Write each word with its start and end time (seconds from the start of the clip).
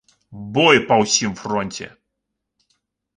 Бой 0.53 0.79
па 0.87 0.95
ўсім 1.01 1.31
фронце. 1.41 1.91